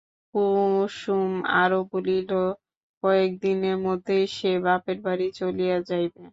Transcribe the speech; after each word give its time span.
কুসুম 0.33 1.31
আরও 1.61 1.79
বলিল, 1.91 2.31
কয়েক 3.03 3.31
দিনের 3.43 3.77
মধ্যেই 3.85 4.25
সে 4.35 4.51
বাপের 4.65 4.97
বাড়ি 5.05 5.27
চলিয়া 5.39 5.77
যাইবে। 5.89 6.23